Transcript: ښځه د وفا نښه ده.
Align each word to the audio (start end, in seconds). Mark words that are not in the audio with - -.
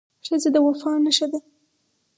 ښځه 0.25 0.49
د 0.55 0.57
وفا 0.65 0.91
نښه 1.05 1.27
ده. 1.31 1.39